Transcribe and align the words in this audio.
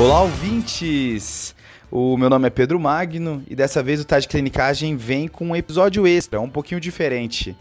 Olá, 0.00 0.22
ouvintes! 0.22 1.54
O 1.90 2.16
meu 2.16 2.30
nome 2.30 2.46
é 2.46 2.50
Pedro 2.50 2.80
Magno 2.80 3.42
e 3.46 3.54
dessa 3.54 3.82
vez 3.82 4.00
o 4.00 4.04
Tá 4.06 4.18
de 4.18 4.28
Clinicagem 4.28 4.96
vem 4.96 5.28
com 5.28 5.48
um 5.48 5.54
episódio 5.54 6.06
extra, 6.06 6.40
um 6.40 6.48
pouquinho 6.48 6.80
diferente. 6.80 7.54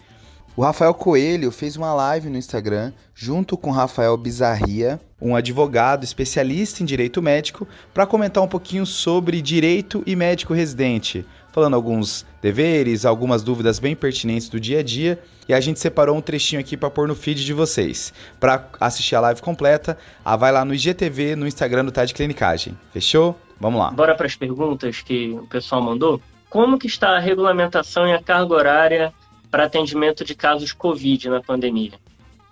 O 0.55 0.61
Rafael 0.61 0.93
Coelho 0.93 1.51
fez 1.51 1.75
uma 1.75 1.93
live 1.93 2.29
no 2.29 2.37
Instagram 2.37 2.93
junto 3.13 3.57
com 3.57 3.71
Rafael 3.71 4.15
Bizarria, 4.15 5.01
um 5.21 5.35
advogado 5.35 6.05
especialista 6.05 6.81
em 6.81 6.85
direito 6.85 7.21
médico, 7.21 7.67
para 7.93 8.05
comentar 8.05 8.41
um 8.41 8.47
pouquinho 8.47 8.85
sobre 8.85 9.41
direito 9.41 10.01
e 10.05 10.15
médico 10.15 10.53
residente, 10.53 11.25
falando 11.51 11.73
alguns 11.73 12.25
deveres, 12.41 13.05
algumas 13.05 13.43
dúvidas 13.43 13.79
bem 13.79 13.95
pertinentes 13.95 14.49
do 14.49 14.59
dia 14.59 14.79
a 14.79 14.83
dia, 14.83 15.19
e 15.47 15.53
a 15.53 15.59
gente 15.59 15.79
separou 15.79 16.15
um 16.15 16.21
trechinho 16.21 16.59
aqui 16.59 16.77
para 16.77 16.89
pôr 16.89 17.07
no 17.07 17.15
feed 17.15 17.43
de 17.43 17.53
vocês. 17.53 18.13
Para 18.39 18.67
assistir 18.79 19.15
a 19.15 19.19
live 19.21 19.41
completa, 19.41 19.97
ah, 20.23 20.35
vai 20.35 20.51
lá 20.51 20.63
no 20.63 20.73
IGTV, 20.73 21.35
no 21.35 21.47
Instagram 21.47 21.85
do 21.85 21.91
Tá 21.91 22.05
de 22.05 22.13
Clinicagem. 22.13 22.77
Fechou? 22.93 23.35
Vamos 23.59 23.79
lá. 23.79 23.91
Bora 23.91 24.15
para 24.15 24.25
as 24.25 24.35
perguntas 24.35 25.01
que 25.01 25.31
o 25.31 25.47
pessoal 25.47 25.81
mandou. 25.81 26.21
Como 26.49 26.79
que 26.79 26.87
está 26.87 27.09
a 27.09 27.19
regulamentação 27.19 28.07
e 28.07 28.13
a 28.13 28.21
carga 28.21 28.53
horária 28.53 29.13
para 29.51 29.65
atendimento 29.65 30.23
de 30.23 30.33
casos 30.35 30.71
Covid 30.71 31.29
na 31.29 31.41
pandemia? 31.41 31.93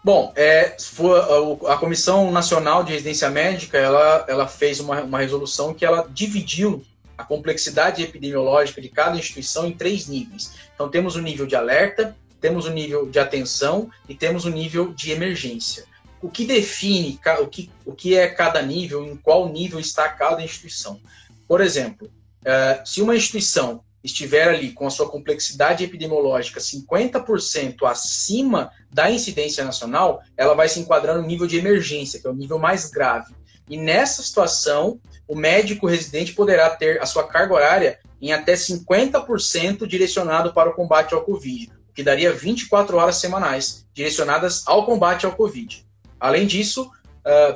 Bom, 0.04 0.32
é, 0.36 0.76
a 1.68 1.76
Comissão 1.76 2.32
Nacional 2.32 2.84
de 2.84 2.94
Residência 2.94 3.30
Médica 3.30 3.78
ela, 3.78 4.26
ela 4.28 4.48
fez 4.48 4.80
uma, 4.80 5.02
uma 5.02 5.20
resolução 5.20 5.74
que 5.74 5.86
ela 5.86 6.08
dividiu 6.10 6.84
a 7.18 7.24
complexidade 7.24 8.04
epidemiológica 8.04 8.82
de 8.82 8.90
cada 8.90 9.18
instituição 9.18 9.66
em 9.66 9.74
três 9.74 10.08
níveis. 10.08 10.54
Então, 10.74 10.90
temos 10.90 11.16
o 11.16 11.22
nível 11.22 11.48
de 11.48 11.56
alerta, 11.56 12.16
temos 12.40 12.66
o 12.66 12.72
nível 12.72 13.10
de 13.10 13.20
atenção 13.20 13.90
e 14.08 14.14
temos 14.14 14.46
o 14.46 14.50
nível 14.50 14.94
de 14.94 15.12
emergência. 15.12 15.86
O 16.22 16.30
que 16.30 16.46
define 16.46 17.20
o 17.42 17.48
que, 17.48 17.70
o 17.86 17.94
que 17.94 18.16
é 18.16 18.28
cada 18.28 18.62
nível, 18.62 19.06
em 19.06 19.16
qual 19.16 19.50
nível 19.50 19.80
está 19.80 20.10
cada 20.10 20.44
instituição? 20.44 21.00
Por 21.48 21.62
exemplo, 21.62 22.10
é, 22.46 22.82
se 22.86 23.02
uma 23.02 23.16
instituição 23.16 23.84
estiver 24.04 24.48
ali 24.48 24.72
com 24.72 24.88
a 24.88 24.90
sua 24.90 25.10
complexidade 25.10 25.84
epidemiológica 25.84 26.60
50% 26.60 27.84
acima 27.84 28.72
da 28.92 29.12
incidência 29.12 29.64
nacional, 29.64 30.24
ela 30.36 30.54
vai 30.54 30.70
se 30.70 30.80
enquadrar 30.80 31.18
no 31.18 31.28
nível 31.28 31.48
de 31.48 31.58
emergência, 31.58 32.20
que 32.20 32.28
é 32.28 32.30
o 32.30 32.36
nível 32.36 32.58
mais 32.58 32.90
grave. 32.90 33.34
E 33.70 33.78
nessa 33.78 34.22
situação, 34.22 35.00
o 35.28 35.36
médico 35.36 35.88
residente 35.88 36.34
poderá 36.34 36.70
ter 36.70 37.02
a 37.02 37.06
sua 37.06 37.28
carga 37.28 37.54
horária 37.54 38.00
em 38.22 38.32
até 38.32 38.54
50% 38.54 39.86
direcionado 39.86 40.54
para 40.54 40.70
o 40.70 40.74
combate 40.74 41.14
ao 41.14 41.22
Covid, 41.22 41.72
o 41.90 41.94
que 41.94 42.02
daria 42.04 42.32
24 42.32 42.98
horas 42.98 43.18
semanais 43.18 43.86
direcionadas 43.94 44.64
ao 44.66 44.86
combate 44.86 45.26
ao 45.26 45.34
Covid. 45.34 45.86
Além 46.20 46.48
disso, 46.48 46.90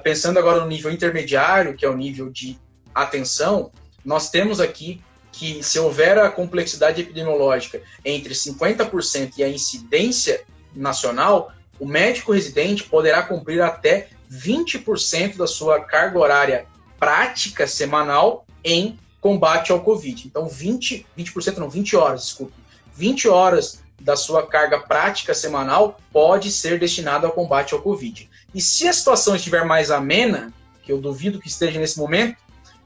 pensando 0.03 0.37
agora 0.37 0.59
no 0.59 0.67
nível 0.67 0.91
intermediário, 0.91 1.75
que 1.75 1.85
é 1.85 1.89
o 1.89 1.95
nível 1.95 2.29
de 2.29 2.59
atenção, 2.93 3.71
nós 4.03 4.29
temos 4.29 4.59
aqui 4.59 5.01
que 5.31 5.63
se 5.63 5.79
houver 5.79 6.19
a 6.19 6.29
complexidade 6.29 7.01
epidemiológica 7.01 7.81
entre 8.03 8.33
50% 8.33 9.33
e 9.37 9.43
a 9.43 9.49
incidência 9.49 10.43
nacional, 10.75 11.53
o 11.79 11.85
médico 11.85 12.33
residente 12.33 12.83
poderá 12.83 13.23
cumprir 13.23 13.61
até 13.61 14.09
20% 14.31 15.35
da 15.35 15.47
sua 15.47 15.81
carga 15.81 16.17
horária 16.17 16.65
prática 16.99 17.67
semanal 17.67 18.45
em 18.63 18.97
combate 19.19 19.71
ao 19.71 19.81
Covid. 19.81 20.27
Então, 20.27 20.47
20%, 20.47 21.05
20% 21.17 21.57
não, 21.57 21.69
20 21.69 21.95
horas, 21.95 22.23
desculpe. 22.23 22.53
20 22.95 23.27
horas 23.27 23.81
da 23.99 24.15
sua 24.15 24.45
carga 24.47 24.79
prática 24.79 25.33
semanal 25.33 25.99
pode 26.11 26.51
ser 26.51 26.79
destinada 26.79 27.27
ao 27.27 27.33
combate 27.33 27.73
ao 27.73 27.81
Covid. 27.81 28.29
E 28.53 28.61
se 28.61 28.87
a 28.87 28.93
situação 28.93 29.35
estiver 29.35 29.65
mais 29.65 29.91
amena, 29.91 30.51
que 30.83 30.91
eu 30.91 30.99
duvido 30.99 31.39
que 31.39 31.47
esteja 31.47 31.79
nesse 31.79 31.97
momento, 31.97 32.37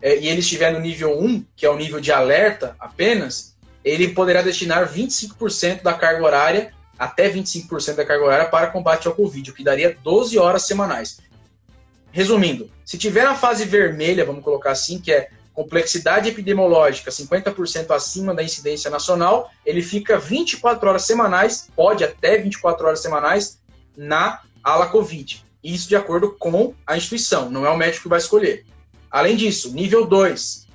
é, 0.02 0.18
e 0.19 0.28
ele 0.28 0.40
estiver 0.40 0.74
no 0.74 0.80
nível 0.80 1.19
1, 1.19 1.46
que 1.56 1.66
é 1.66 1.69
o 1.69 1.78
nível 1.78 2.02
de 2.02 2.12
alerta 2.12 2.75
apenas, 2.80 3.56
ele 3.84 4.09
poderá 4.09 4.42
destinar 4.42 4.92
25% 4.92 5.81
da 5.81 5.94
carga 5.94 6.24
horária, 6.24 6.74
até 6.98 7.30
25% 7.30 7.96
da 7.96 8.06
carga 8.06 8.25
horária, 8.25 8.50
para 8.50 8.68
combate 8.68 9.08
ao 9.08 9.16
Covid, 9.16 9.52
o 9.52 9.53
que 9.53 9.64
daria 9.64 9.98
12 10.03 10.38
horas 10.38 10.64
semanais. 10.64 11.19
Resumindo, 12.16 12.72
se 12.86 12.98
tiver 12.98 13.26
na 13.26 13.36
fase 13.36 13.66
vermelha, 13.66 14.24
vamos 14.24 14.42
colocar 14.42 14.72
assim, 14.72 15.02
que 15.02 15.12
é 15.12 15.28
complexidade 15.53 16.30
epidemiológica 16.30 17.12
50% 17.12 17.94
acima 17.94 18.34
da 18.34 18.42
incidência 18.42 18.90
nacional, 18.90 19.52
ele 19.66 19.81
fica 19.81 20.18
24 20.18 20.88
horas 20.88 21.02
semanais, 21.02 21.68
pode 21.75 22.06
até 22.06 22.38
24 22.38 22.88
horas 22.88 23.02
semanais, 23.02 23.59
na 23.98 24.40
ala 24.64 24.88
Covid. 24.88 25.44
Isso 25.62 25.90
de 25.90 25.98
acordo 25.98 26.31
com 26.40 26.74
a 26.88 26.96
instituição, 26.96 27.50
não 27.50 27.66
é 27.66 27.70
o 27.70 27.75
médico 27.75 28.04
que 28.04 28.09
vai 28.09 28.20
escolher. 28.20 28.66
Além 29.12 29.36
disso, 29.36 29.74
nível 29.74 30.06
2, 30.06 30.68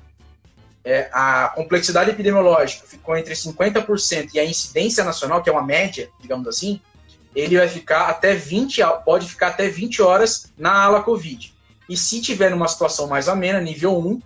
é, 0.83 1.09
a 1.11 1.51
complexidade 1.55 2.11
epidemiológica 2.11 2.85
ficou 2.85 3.17
entre 3.17 3.33
50% 3.33 4.29
e 4.35 4.39
a 4.39 4.45
incidência 4.45 5.03
nacional, 5.03 5.41
que 5.41 5.49
é 5.49 5.51
uma 5.51 5.65
média, 5.65 6.07
digamos 6.19 6.47
assim, 6.47 6.79
ele 7.35 7.57
vai 7.57 7.67
ficar 7.67 8.09
até 8.09 8.33
20, 8.35 8.81
pode 9.05 9.27
ficar 9.27 9.47
até 9.47 9.67
20 9.67 10.01
horas 10.01 10.51
na 10.57 10.71
ala 10.71 11.01
Covid. 11.01 11.53
E 11.87 11.97
se 11.97 12.21
tiver 12.21 12.49
numa 12.51 12.67
situação 12.67 13.07
mais 13.07 13.27
amena, 13.27 13.59
nível 13.59 13.97
1, 13.97 14.21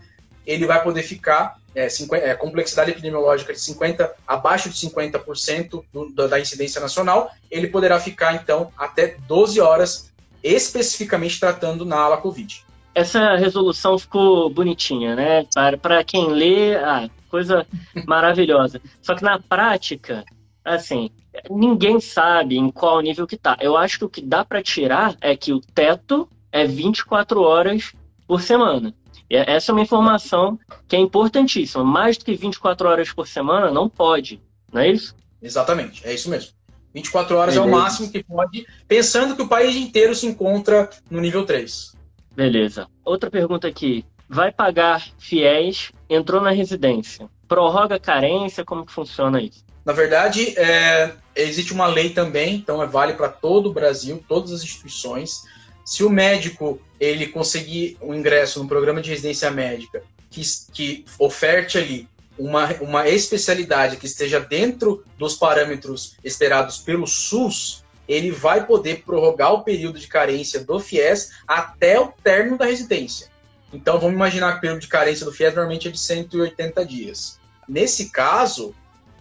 ele 0.45 0.65
vai 0.65 0.83
poder 0.83 1.03
ficar 1.03 1.57
é, 1.73 1.89
50, 1.89 2.25
é, 2.25 2.35
complexidade 2.35 2.91
epidemiológica 2.91 3.53
de 3.53 3.59
50, 3.59 4.13
abaixo 4.27 4.69
de 4.69 4.75
50% 4.75 5.83
do, 5.91 6.27
da 6.27 6.39
incidência 6.39 6.79
nacional, 6.79 7.31
ele 7.49 7.67
poderá 7.67 7.99
ficar, 7.99 8.35
então, 8.35 8.71
até 8.77 9.15
12 9.27 9.59
horas, 9.59 10.11
especificamente 10.43 11.39
tratando 11.39 11.85
na 11.85 11.97
ala 11.97 12.17
Covid 12.17 12.65
essa 12.95 13.35
resolução 13.35 13.99
ficou 13.99 14.49
bonitinha, 14.49 15.15
né? 15.15 15.45
Para 15.81 16.01
quem 16.01 16.29
lê, 16.29 16.75
ah, 16.77 17.09
coisa 17.29 17.67
maravilhosa. 18.07 18.81
Só 19.01 19.13
que 19.13 19.21
na 19.21 19.37
prática, 19.37 20.23
assim, 20.65 21.11
ninguém 21.49 21.99
sabe 21.99 22.57
em 22.57 22.69
qual 22.71 22.99
nível 22.99 23.27
que 23.27 23.37
tá. 23.37 23.57
Eu 23.61 23.77
acho 23.77 23.99
que 23.99 24.05
o 24.05 24.09
que 24.09 24.21
dá 24.21 24.43
para 24.43 24.63
tirar 24.63 25.15
é 25.21 25.37
que 25.37 25.53
o 25.53 25.61
teto 25.61 26.27
é 26.51 26.65
24 26.65 27.41
horas 27.41 27.93
por 28.27 28.41
semana. 28.41 28.93
E 29.29 29.35
essa 29.35 29.71
é 29.71 29.73
uma 29.73 29.81
informação 29.81 30.59
que 30.87 30.95
é 30.95 30.99
importantíssima. 30.99 31.83
Mais 31.83 32.17
do 32.17 32.25
que 32.25 32.35
24 32.35 32.87
horas 32.87 33.11
por 33.11 33.27
semana 33.27 33.71
não 33.71 33.87
pode, 33.87 34.41
não 34.71 34.81
é 34.81 34.89
isso? 34.89 35.15
Exatamente, 35.41 36.05
é 36.05 36.13
isso 36.13 36.29
mesmo. 36.29 36.51
24 36.93 37.35
horas 37.35 37.55
é, 37.55 37.57
é 37.57 37.61
o 37.61 37.69
máximo 37.69 38.09
que 38.09 38.23
pode, 38.23 38.65
pensando 38.87 39.35
que 39.35 39.41
o 39.41 39.47
país 39.47 39.75
inteiro 39.75 40.15
se 40.15 40.25
encontra 40.25 40.89
no 41.09 41.19
nível 41.19 41.45
3. 41.45 41.93
Beleza. 42.35 42.87
Outra 43.03 43.29
pergunta 43.29 43.67
aqui. 43.67 44.05
Vai 44.27 44.51
pagar 44.51 45.05
fiéis, 45.19 45.91
entrou 46.09 46.41
na 46.41 46.51
residência. 46.51 47.29
Prorroga 47.47 47.99
carência, 47.99 48.65
como 48.65 48.85
que 48.85 48.91
funciona 48.91 49.41
isso? 49.41 49.63
Na 49.85 49.93
verdade, 49.93 50.57
é, 50.57 51.11
existe 51.35 51.71
uma 51.71 51.85
lei 51.85 52.09
também, 52.09 52.55
então 52.55 52.81
é 52.81 52.87
vale 52.87 53.13
para 53.13 53.29
todo 53.29 53.69
o 53.69 53.73
Brasil, 53.73 54.23
todas 54.27 54.51
as 54.51 54.63
instituições. 54.63 55.43
Se 55.85 56.03
o 56.03 56.09
médico 56.09 56.81
ele 56.99 57.27
conseguir 57.27 57.95
um 58.01 58.13
ingresso 58.13 58.61
no 58.61 58.67
programa 58.67 58.99
de 58.99 59.11
residência 59.11 59.51
médica 59.51 60.01
que, 60.31 60.41
que 60.73 61.05
oferte 61.19 61.77
ali 61.77 62.09
uma, 62.37 62.73
uma 62.81 63.07
especialidade 63.07 63.97
que 63.97 64.07
esteja 64.07 64.39
dentro 64.39 65.03
dos 65.17 65.35
parâmetros 65.35 66.17
esperados 66.23 66.79
pelo 66.79 67.05
SUS, 67.05 67.83
ele 68.07 68.31
vai 68.31 68.65
poder 68.65 69.03
prorrogar 69.03 69.53
o 69.53 69.63
período 69.63 69.99
de 69.99 70.07
carência 70.07 70.63
do 70.63 70.79
FIES 70.79 71.31
até 71.47 71.99
o 71.99 72.07
término 72.07 72.57
da 72.57 72.65
residência. 72.65 73.29
Então, 73.73 73.99
vamos 73.99 74.15
imaginar 74.15 74.53
que 74.53 74.57
o 74.57 74.61
período 74.61 74.81
de 74.81 74.87
carência 74.87 75.25
do 75.25 75.31
FIES 75.31 75.53
normalmente 75.53 75.87
é 75.87 75.91
de 75.91 75.99
180 75.99 76.85
dias. 76.85 77.39
Nesse 77.67 78.09
caso, 78.09 78.75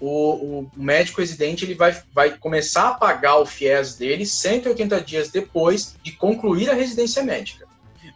o, 0.04 0.60
o 0.60 0.70
médico 0.76 1.20
residente 1.20 1.64
ele 1.64 1.74
vai, 1.74 1.96
vai 2.12 2.36
começar 2.36 2.88
a 2.88 2.94
pagar 2.94 3.36
o 3.36 3.46
FIES 3.46 3.96
dele 3.96 4.26
180 4.26 5.00
dias 5.00 5.30
depois 5.30 5.96
de 6.02 6.12
concluir 6.12 6.70
a 6.70 6.74
residência 6.74 7.22
médica. 7.22 7.66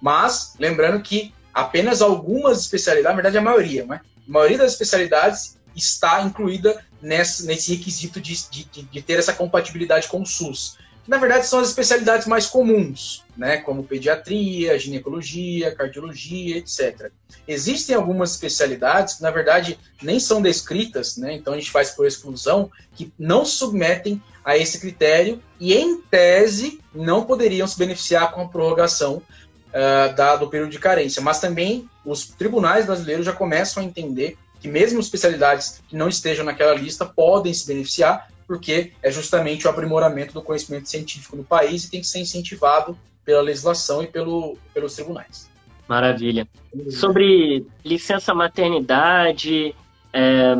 Mas, 0.01 0.55
lembrando 0.59 1.03
que 1.03 1.33
apenas 1.53 2.03
algumas 2.03 2.61
especialidades, 2.61 3.17
na 3.17 3.23
verdade 3.23 3.39
a 3.39 3.43
maioria, 3.43 3.87
né? 3.87 4.01
a 4.29 4.31
maioria 4.31 4.59
das 4.59 4.73
especialidades 4.73 5.59
está 5.75 6.23
incluída 6.23 6.85
nesse, 7.01 7.73
requisito 7.73 8.21
de, 8.21 8.35
de, 8.51 8.83
de, 8.83 9.03
ter 9.03 9.19
essa 9.19 9.33
compatibilidade 9.33 10.09
com 10.09 10.21
o 10.21 10.27
SUS. 10.27 10.77
Na 11.09 11.17
verdade, 11.17 11.47
são 11.47 11.59
as 11.59 11.69
especialidades 11.69 12.27
mais 12.27 12.47
comuns, 12.47 13.25
né, 13.35 13.57
como 13.57 13.83
pediatria, 13.83 14.79
ginecologia, 14.79 15.75
cardiologia, 15.75 16.59
etc. 16.59 17.11
Existem 17.47 17.97
algumas 17.97 18.33
especialidades 18.33 19.15
que, 19.15 19.23
na 19.23 19.31
verdade, 19.31 19.79
nem 20.03 20.21
são 20.21 20.43
descritas, 20.43 21.17
né, 21.17 21.33
então 21.33 21.55
a 21.55 21.57
gente 21.57 21.71
faz 21.71 21.93
por 21.93 22.07
exclusão, 22.07 22.71
que 22.95 23.11
não 23.19 23.47
submetem 23.47 24.23
a 24.45 24.59
esse 24.59 24.79
critério 24.79 25.43
e, 25.59 25.73
em 25.73 25.99
tese, 25.99 26.79
não 26.95 27.25
poderiam 27.25 27.67
se 27.67 27.79
beneficiar 27.79 28.31
com 28.33 28.43
a 28.43 28.49
prorrogação 28.49 29.23
uh, 29.69 30.15
da, 30.15 30.37
do 30.37 30.49
período 30.49 30.71
de 30.71 30.79
carência. 30.79 31.23
Mas 31.23 31.41
também 31.41 31.89
os 32.05 32.27
tribunais 32.27 32.85
brasileiros 32.85 33.25
já 33.25 33.33
começam 33.33 33.83
a 33.83 33.87
entender 33.87 34.37
que 34.61 34.69
mesmo 34.69 35.01
especialidades 35.01 35.81
que 35.89 35.97
não 35.97 36.09
estejam 36.09 36.45
naquela 36.45 36.75
lista 36.75 37.07
podem 37.07 37.55
se 37.55 37.67
beneficiar, 37.67 38.29
porque 38.49 38.93
é 39.03 39.11
justamente 39.11 39.67
o 39.67 39.71
aprimoramento 39.71 40.33
do 40.33 40.43
conhecimento 40.43 40.89
científico 40.89 41.37
no 41.37 41.45
país 41.45 41.85
e 41.85 41.91
tem 41.91 42.01
que 42.01 42.07
ser 42.07 42.19
incentivado 42.19 42.99
pela 43.23 43.43
legislação 43.43 44.03
e 44.03 44.07
pelo, 44.07 44.57
pelos 44.73 44.95
tribunais. 44.95 45.51
Maravilha. 45.87 46.49
Sobre 46.91 47.67
licença 47.85 48.35
maternidade, 48.35 49.75
é, 50.13 50.57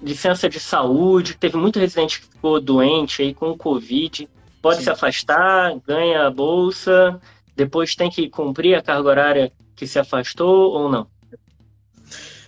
licença 0.00 0.46
de 0.46 0.60
saúde, 0.60 1.36
teve 1.38 1.56
muito 1.56 1.78
residente 1.78 2.20
que 2.20 2.26
ficou 2.26 2.60
doente 2.60 3.22
aí 3.22 3.32
com 3.32 3.50
o 3.50 3.56
Covid, 3.56 4.28
pode 4.60 4.78
Sim. 4.78 4.84
se 4.84 4.90
afastar, 4.90 5.74
ganha 5.86 6.26
a 6.26 6.30
bolsa, 6.30 7.18
depois 7.54 7.94
tem 7.94 8.10
que 8.10 8.28
cumprir 8.28 8.74
a 8.74 8.82
carga 8.82 9.08
horária 9.08 9.52
que 9.74 9.86
se 9.86 9.98
afastou 9.98 10.72
ou 10.72 10.90
não? 10.90 11.06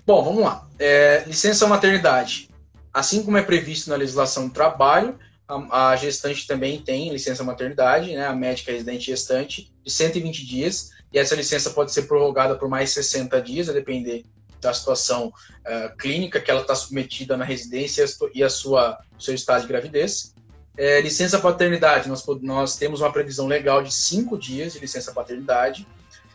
Bom, 0.06 0.22
vamos 0.22 0.42
lá. 0.42 0.66
É, 0.78 1.24
licença 1.26 1.66
maternidade. 1.66 2.47
Assim 2.92 3.22
como 3.22 3.36
é 3.36 3.42
previsto 3.42 3.90
na 3.90 3.96
legislação 3.96 4.48
do 4.48 4.54
trabalho, 4.54 5.18
a, 5.46 5.90
a, 5.90 5.96
gestante 5.96 6.46
também 6.46 6.80
tem 6.80 7.10
licença 7.10 7.42
maternidade, 7.42 8.14
né, 8.14 8.26
a 8.26 8.34
médica 8.34 8.72
residente 8.72 9.06
gestante, 9.06 9.72
de 9.82 9.90
120 9.90 10.46
dias, 10.46 10.90
e 11.12 11.18
essa 11.18 11.34
licença 11.34 11.70
pode 11.70 11.92
ser 11.92 12.02
prorrogada 12.02 12.54
por 12.54 12.68
mais 12.68 12.90
60 12.90 13.40
dias, 13.40 13.68
a 13.68 13.72
depender 13.72 14.24
da 14.60 14.74
situação 14.74 15.28
uh, 15.28 15.96
clínica 15.96 16.40
que 16.40 16.50
ela 16.50 16.60
está 16.60 16.74
submetida 16.74 17.36
na 17.36 17.44
residência 17.44 18.04
e 18.34 18.42
a 18.42 18.50
sua 18.50 18.98
seu 19.18 19.34
estado 19.34 19.62
de 19.62 19.68
gravidez. 19.68 20.34
É, 20.76 21.00
licença 21.00 21.40
paternidade, 21.40 22.08
nós, 22.08 22.24
nós 22.40 22.76
temos 22.76 23.00
uma 23.00 23.12
previsão 23.12 23.48
legal 23.48 23.82
de 23.82 23.92
cinco 23.92 24.38
dias 24.38 24.74
de 24.74 24.78
licença 24.78 25.12
paternidade. 25.12 25.86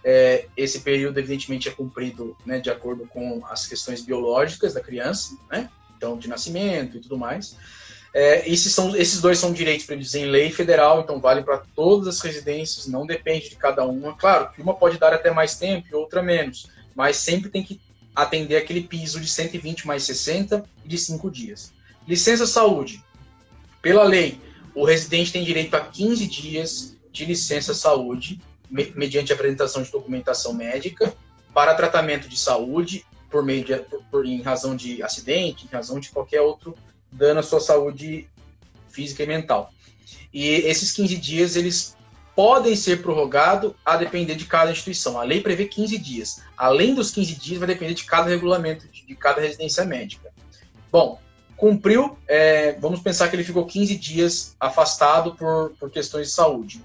É, 0.04 0.48
esse 0.58 0.82
período, 0.82 1.18
evidentemente, 1.18 1.70
é 1.70 1.72
cumprido 1.72 2.36
né, 2.46 2.60
de 2.60 2.70
acordo 2.70 3.08
com 3.08 3.42
as 3.46 3.66
questões 3.66 4.02
biológicas 4.02 4.74
da 4.74 4.82
criança, 4.82 5.38
né? 5.50 5.70
Então 5.98 6.18
de 6.18 6.28
nascimento 6.28 6.98
e 6.98 7.00
tudo 7.00 7.18
mais. 7.18 7.56
É, 8.14 8.48
esses, 8.48 8.72
são, 8.72 8.96
esses 8.96 9.20
dois 9.20 9.40
são 9.40 9.52
direitos 9.52 9.88
previstos 9.88 10.14
em 10.14 10.26
lei 10.26 10.52
federal, 10.52 11.02
então 11.02 11.20
vale 11.20 11.42
para 11.42 11.64
todas 11.76 12.08
as 12.08 12.22
residências, 12.22 12.86
não 12.86 13.08
depende 13.08 13.50
de 13.50 13.56
cada 13.56 13.84
uma. 13.86 14.16
Claro 14.16 14.52
que 14.54 14.62
uma 14.62 14.76
pode 14.76 15.00
dar 15.00 15.14
até 15.14 15.32
mais 15.32 15.56
tempo 15.56 15.88
e 15.92 15.96
outra 15.96 16.22
menos, 16.22 16.68
mas 16.96 17.18
sempre 17.18 17.50
tem 17.50 17.64
que 17.64 17.82
atender 18.16 18.58
aquele 18.58 18.82
piso 18.82 19.20
de 19.20 19.28
120 19.28 19.88
mais 19.88 20.04
60 20.04 20.64
e 20.86 20.88
de 20.88 20.98
5 20.98 21.32
dias. 21.32 21.74
Licença 22.08 22.46
saúde. 22.46 23.04
Pela 23.82 24.04
lei, 24.04 24.40
o 24.76 24.86
residente 24.86 25.32
tem 25.32 25.44
direito 25.44 25.74
a 25.76 25.82
15 25.82 26.28
dias 26.28 26.96
de 27.12 27.26
licença 27.26 27.74
saúde, 27.74 28.40
mediante 28.70 29.34
apresentação 29.34 29.82
de 29.82 29.92
documentação 29.92 30.54
médica, 30.54 31.14
para 31.54 31.76
tratamento 31.76 32.28
de 32.28 32.38
saúde, 32.38 33.06
por 33.34 33.44
meio 33.44 33.66
de, 33.66 33.76
por, 33.78 34.04
por, 34.12 34.26
em 34.28 34.44
razão 34.44 34.76
de 34.76 35.02
acidente, 35.02 35.66
em 35.66 35.76
razão 35.76 36.00
de 36.00 36.12
qualquer 36.12 36.42
outro 36.42 36.76
dano 37.12 37.40
à 37.40 37.44
sua 37.44 37.60
saúde 37.60 38.30
física 38.90 39.24
e 39.24 39.28
mental. 39.28 39.74
E 40.32 40.50
esses 40.50 40.92
15 40.92 41.18
dias, 41.18 41.56
eles 41.56 41.98
podem 42.36 42.76
ser 42.76 43.02
prorrogados 43.02 43.74
a 43.84 43.98
depender 43.98 44.36
de 44.36 44.46
cada 44.46 44.72
instituição. 44.72 45.20
A 45.20 45.24
lei 45.24 45.42
prevê 45.42 45.66
15 45.66 45.98
dias. 45.98 46.44
Além 46.56 46.94
dos 46.94 47.10
15 47.10 47.36
dias, 47.36 47.58
vai 47.58 47.68
depender 47.68 47.96
de 47.96 48.04
cada 48.04 48.30
regulamento, 48.30 48.88
de 48.88 49.16
cada 49.16 49.42
residência 49.42 49.84
médica. 49.84 50.32
Bom, 50.92 51.20
cumpriu, 51.58 52.16
é, 52.28 52.74
vamos 52.74 53.02
pensar 53.02 53.30
que 53.30 53.36
ele 53.36 53.44
ficou 53.44 53.66
15 53.66 53.96
dias 53.96 54.56
afastado 54.60 55.34
por, 55.34 55.72
por 55.80 55.90
questões 55.90 56.28
de 56.28 56.34
saúde. 56.34 56.84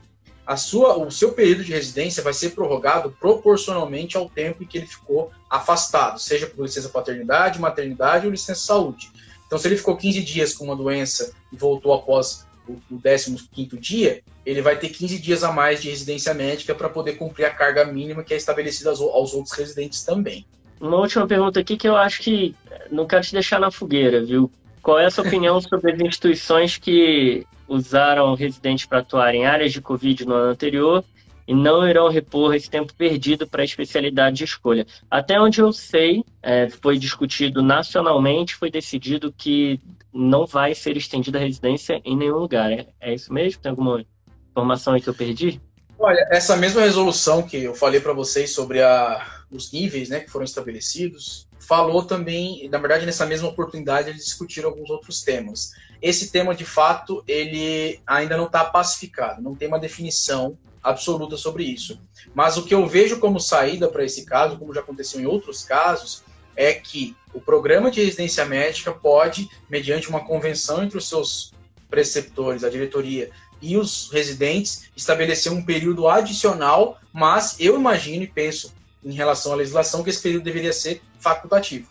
A 0.48 0.56
sua, 0.56 0.96
o 0.96 1.10
seu 1.10 1.32
período 1.32 1.62
de 1.62 1.72
residência 1.72 2.22
vai 2.22 2.32
ser 2.32 2.52
prorrogado 2.52 3.14
proporcionalmente 3.20 4.16
ao 4.16 4.30
tempo 4.30 4.62
em 4.62 4.66
que 4.66 4.78
ele 4.78 4.86
ficou 4.86 5.30
afastado, 5.50 6.18
seja 6.18 6.46
por 6.46 6.62
licença 6.62 6.88
paternidade, 6.88 7.60
maternidade 7.60 8.24
ou 8.24 8.32
licença 8.32 8.62
saúde. 8.62 9.10
Então, 9.46 9.58
se 9.58 9.68
ele 9.68 9.76
ficou 9.76 9.94
15 9.94 10.22
dias 10.22 10.54
com 10.54 10.64
uma 10.64 10.74
doença 10.74 11.34
e 11.52 11.56
voltou 11.58 11.92
após 11.92 12.46
o 12.66 12.98
15 12.98 13.76
dia, 13.78 14.22
ele 14.46 14.62
vai 14.62 14.78
ter 14.78 14.88
15 14.88 15.18
dias 15.18 15.44
a 15.44 15.52
mais 15.52 15.82
de 15.82 15.90
residência 15.90 16.32
médica 16.32 16.74
para 16.74 16.88
poder 16.88 17.16
cumprir 17.16 17.44
a 17.44 17.50
carga 17.50 17.84
mínima 17.84 18.24
que 18.24 18.32
é 18.32 18.36
estabelecida 18.38 18.88
aos, 18.88 19.02
aos 19.02 19.34
outros 19.34 19.54
residentes 19.54 20.02
também. 20.02 20.46
Uma 20.80 20.96
última 20.96 21.26
pergunta 21.26 21.60
aqui 21.60 21.76
que 21.76 21.86
eu 21.86 21.94
acho 21.94 22.22
que 22.22 22.56
não 22.90 23.06
quero 23.06 23.22
te 23.22 23.34
deixar 23.34 23.60
na 23.60 23.70
fogueira, 23.70 24.24
viu? 24.24 24.50
Qual 24.88 24.98
é 24.98 25.04
a 25.04 25.10
sua 25.10 25.26
opinião 25.26 25.60
sobre 25.60 25.92
as 25.92 26.00
instituições 26.00 26.78
que 26.78 27.46
usaram 27.68 28.34
residentes 28.34 28.86
para 28.86 29.00
atuar 29.00 29.34
em 29.34 29.44
áreas 29.44 29.70
de 29.70 29.82
Covid 29.82 30.24
no 30.24 30.32
ano 30.32 30.50
anterior 30.52 31.04
e 31.46 31.52
não 31.54 31.86
irão 31.86 32.08
repor 32.08 32.54
esse 32.54 32.70
tempo 32.70 32.94
perdido 32.94 33.46
para 33.46 33.60
a 33.60 33.66
especialidade 33.66 34.38
de 34.38 34.44
escolha. 34.44 34.86
Até 35.10 35.38
onde 35.38 35.60
eu 35.60 35.74
sei, 35.74 36.24
é, 36.42 36.70
foi 36.70 36.96
discutido 36.98 37.62
nacionalmente, 37.62 38.54
foi 38.54 38.70
decidido 38.70 39.30
que 39.30 39.78
não 40.10 40.46
vai 40.46 40.74
ser 40.74 40.96
estendida 40.96 41.36
a 41.36 41.42
residência 41.42 42.00
em 42.02 42.16
nenhum 42.16 42.38
lugar. 42.38 42.72
É, 42.72 42.86
é 42.98 43.12
isso 43.12 43.30
mesmo? 43.30 43.60
Tem 43.60 43.68
alguma 43.68 44.02
informação 44.50 44.94
aí 44.94 45.02
que 45.02 45.08
eu 45.10 45.14
perdi? 45.14 45.60
Olha, 46.00 46.28
essa 46.30 46.56
mesma 46.56 46.82
resolução 46.82 47.42
que 47.42 47.64
eu 47.64 47.74
falei 47.74 48.00
para 48.00 48.12
vocês 48.12 48.52
sobre 48.52 48.80
a, 48.80 49.42
os 49.50 49.72
níveis 49.72 50.08
né, 50.08 50.20
que 50.20 50.30
foram 50.30 50.44
estabelecidos, 50.44 51.48
falou 51.58 52.04
também, 52.04 52.68
na 52.70 52.78
verdade, 52.78 53.04
nessa 53.04 53.26
mesma 53.26 53.48
oportunidade, 53.48 54.08
eles 54.08 54.24
discutiram 54.24 54.70
alguns 54.70 54.90
outros 54.90 55.22
temas. 55.22 55.72
Esse 56.00 56.30
tema, 56.30 56.54
de 56.54 56.64
fato, 56.64 57.24
ele 57.26 58.00
ainda 58.06 58.36
não 58.36 58.46
está 58.46 58.64
pacificado, 58.64 59.42
não 59.42 59.56
tem 59.56 59.66
uma 59.66 59.80
definição 59.80 60.56
absoluta 60.80 61.36
sobre 61.36 61.64
isso. 61.64 62.00
Mas 62.32 62.56
o 62.56 62.64
que 62.64 62.74
eu 62.74 62.86
vejo 62.86 63.18
como 63.18 63.40
saída 63.40 63.88
para 63.88 64.04
esse 64.04 64.24
caso, 64.24 64.56
como 64.56 64.72
já 64.72 64.80
aconteceu 64.80 65.20
em 65.20 65.26
outros 65.26 65.64
casos, 65.64 66.22
é 66.54 66.72
que 66.72 67.16
o 67.34 67.40
programa 67.40 67.90
de 67.90 68.04
residência 68.04 68.44
médica 68.44 68.92
pode, 68.92 69.48
mediante 69.68 70.08
uma 70.08 70.24
convenção 70.24 70.82
entre 70.82 70.96
os 70.96 71.08
seus 71.08 71.52
preceptores, 71.90 72.64
a 72.64 72.70
diretoria 72.70 73.30
e 73.60 73.76
os 73.76 74.10
residentes, 74.10 74.90
estabelecer 74.96 75.52
um 75.52 75.62
período 75.62 76.08
adicional, 76.08 76.98
mas 77.12 77.56
eu 77.58 77.76
imagino 77.76 78.24
e 78.24 78.26
penso, 78.26 78.72
em 79.04 79.12
relação 79.12 79.52
à 79.52 79.56
legislação, 79.56 80.02
que 80.02 80.10
esse 80.10 80.22
período 80.22 80.44
deveria 80.44 80.72
ser 80.72 81.02
facultativo, 81.18 81.88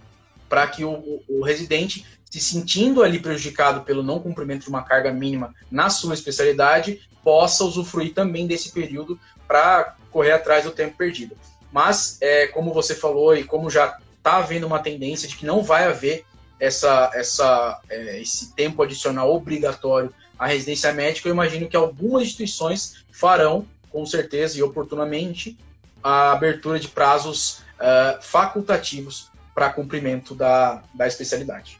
para 0.47 0.67
que 0.67 0.83
o, 0.83 1.21
o, 1.27 1.43
residente 1.43 2.05
se 2.29 2.39
sentindo 2.39 3.03
ali 3.03 3.19
prejudicado 3.19 3.81
pelo 3.81 4.03
não 4.03 4.19
cumprimento 4.19 4.63
de 4.63 4.69
uma 4.69 4.83
carga 4.83 5.11
mínima 5.11 5.53
na 5.71 5.89
sua 5.89 6.13
especialidade, 6.13 7.01
possa 7.23 7.63
usufruir 7.63 8.13
também 8.13 8.47
desse 8.47 8.71
período 8.71 9.19
para 9.47 9.95
correr 10.11 10.33
atrás 10.33 10.65
do 10.65 10.71
tempo 10.71 10.97
perdido. 10.97 11.37
Mas, 11.71 12.17
é, 12.21 12.47
como 12.47 12.73
você 12.73 12.95
falou 12.95 13.35
e 13.35 13.43
como 13.43 13.69
já 13.69 13.97
está 14.17 14.37
havendo 14.37 14.67
uma 14.67 14.79
tendência 14.79 15.27
de 15.27 15.35
que 15.35 15.45
não 15.45 15.61
vai 15.61 15.85
haver 15.85 16.25
essa, 16.59 17.11
essa, 17.13 17.79
é, 17.89 18.21
esse 18.21 18.53
tempo 18.53 18.81
adicional 18.81 19.33
obrigatório 19.33 20.13
à 20.37 20.47
residência 20.47 20.91
médica, 20.93 21.27
eu 21.27 21.33
imagino 21.33 21.67
que 21.67 21.75
algumas 21.75 22.23
instituições 22.23 23.05
farão, 23.11 23.65
com 23.89 24.05
certeza 24.05 24.57
e 24.57 24.63
oportunamente, 24.63 25.57
a 26.03 26.31
abertura 26.31 26.79
de 26.79 26.87
prazos 26.87 27.59
uh, 27.79 28.21
facultativos 28.21 29.29
para 29.55 29.71
cumprimento 29.71 30.35
da, 30.35 30.83
da 30.93 31.07
especialidade, 31.07 31.79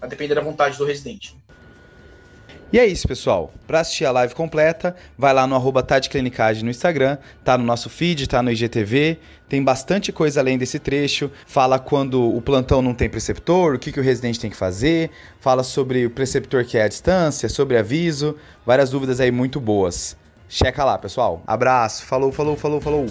a 0.00 0.06
depender 0.06 0.34
da 0.34 0.40
vontade 0.40 0.76
do 0.76 0.84
residente. 0.84 1.36
E 2.72 2.78
é 2.78 2.86
isso, 2.86 3.06
pessoal. 3.06 3.52
Para 3.66 3.80
assistir 3.80 4.06
a 4.06 4.10
live 4.10 4.34
completa, 4.34 4.96
vai 5.18 5.34
lá 5.34 5.46
no 5.46 5.54
arroba 5.54 5.86
no 6.62 6.70
Instagram, 6.70 7.18
tá 7.44 7.58
no 7.58 7.64
nosso 7.64 7.90
feed, 7.90 8.26
tá 8.26 8.42
no 8.42 8.50
IGTV, 8.50 9.18
tem 9.46 9.62
bastante 9.62 10.10
coisa 10.10 10.40
além 10.40 10.56
desse 10.56 10.78
trecho, 10.78 11.30
fala 11.46 11.78
quando 11.78 12.34
o 12.34 12.40
plantão 12.40 12.80
não 12.80 12.94
tem 12.94 13.10
preceptor, 13.10 13.74
o 13.74 13.78
que, 13.78 13.92
que 13.92 14.00
o 14.00 14.02
residente 14.02 14.40
tem 14.40 14.48
que 14.48 14.56
fazer, 14.56 15.10
fala 15.38 15.62
sobre 15.62 16.06
o 16.06 16.10
preceptor 16.10 16.64
que 16.64 16.78
é 16.78 16.84
a 16.84 16.88
distância, 16.88 17.46
sobre 17.46 17.76
aviso, 17.76 18.36
várias 18.64 18.88
dúvidas 18.88 19.20
aí 19.20 19.30
muito 19.30 19.60
boas. 19.60 20.16
Checa 20.48 20.82
lá, 20.82 20.96
pessoal. 20.96 21.42
Abraço, 21.46 22.06
falou, 22.06 22.32
falou, 22.32 22.56
falou, 22.56 22.80
falou. 22.80 23.06